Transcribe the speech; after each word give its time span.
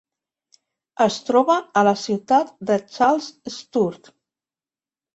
Es 1.05 1.17
troba 1.27 1.59
a 1.59 1.85
la 1.89 1.95
ciutat 2.05 2.57
de 2.73 2.81
Charles 2.97 3.31
Sturt. 3.61 4.15